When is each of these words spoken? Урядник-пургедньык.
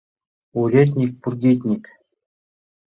Урядник-пургедньык. 0.59 1.83